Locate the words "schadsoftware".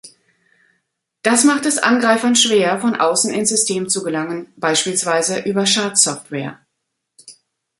5.67-6.59